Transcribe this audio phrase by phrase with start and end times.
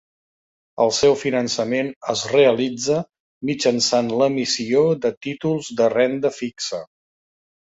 [0.85, 2.97] El seu finançament es realitza
[3.51, 6.83] mitjançant l'emissió de títols de renda fixa.